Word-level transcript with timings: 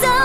So 0.00 0.21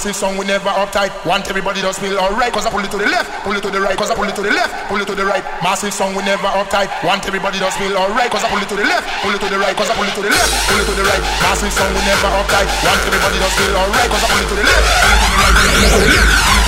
Massive 0.00 0.16
song, 0.16 0.40
we 0.40 0.48
never 0.48 0.72
uptight. 0.80 1.12
Want 1.28 1.44
everybody 1.52 1.84
to 1.84 1.92
feel 1.92 2.16
alright. 2.16 2.48
Cause 2.56 2.64
I 2.64 2.72
pull 2.72 2.80
it 2.80 2.88
to 2.88 2.96
the 2.96 3.04
left, 3.04 3.44
pull 3.44 3.52
it 3.52 3.60
to 3.60 3.68
the 3.68 3.84
right. 3.84 3.92
Cause 4.00 4.08
I 4.08 4.16
pull 4.16 4.24
it 4.24 4.32
to 4.32 4.40
the 4.40 4.48
left, 4.48 4.88
pull 4.88 4.96
it 4.96 5.04
to 5.04 5.12
the 5.12 5.28
right. 5.28 5.44
Massive 5.60 5.92
song, 5.92 6.16
we 6.16 6.24
never 6.24 6.48
uptight. 6.56 6.88
Want 7.04 7.20
everybody 7.28 7.60
to 7.60 7.68
feel 7.76 7.92
alright. 7.92 8.32
Cause 8.32 8.40
I 8.40 8.48
pull 8.48 8.64
it 8.64 8.68
to 8.72 8.80
the 8.80 8.88
left, 8.88 9.04
pull 9.20 9.36
it 9.36 9.40
to 9.44 9.48
the 9.52 9.60
right. 9.60 9.76
Cause 9.76 9.92
I 9.92 9.94
pull 10.00 10.08
it 10.08 10.16
to 10.16 10.24
the 10.24 10.32
left, 10.32 10.56
pull 10.72 10.80
it 10.80 10.88
to 10.88 10.96
the 10.96 11.04
right. 11.04 11.20
Massive 11.44 11.68
song, 11.76 11.92
we 11.92 12.00
never 12.08 12.32
uptight. 12.32 12.64
Want 12.80 12.96
everybody 13.12 13.44
to 13.44 13.48
feel 13.60 13.76
alright. 13.76 14.08
Cause 14.08 14.24
I 14.24 14.28
pull 14.32 14.40
it 14.40 14.48
to 14.48 14.56
the 14.56 14.64
left, 14.64 14.88
pull 14.88 15.52
it 15.52 15.68
to 15.68 15.68
the 15.68 15.68
right. 15.68 15.68
Pull 15.68 15.84
it 15.84 15.92
to 15.92 16.00
the 16.00 16.16
left, 16.16 16.32
pull 16.48 16.48
it 16.48 16.64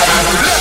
to 0.00 0.32
the 0.32 0.48
right. 0.48 0.59